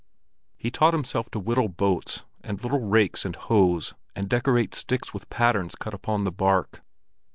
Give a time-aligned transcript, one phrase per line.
[0.57, 5.29] He taught himself to whittle boats and little rakes and hoes and decorate sticks with
[5.29, 6.81] patterns cut upon the bark.